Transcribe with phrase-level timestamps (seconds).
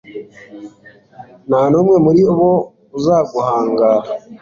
[1.47, 2.51] nta n'umwe muri bo
[2.97, 4.09] uzaguhangara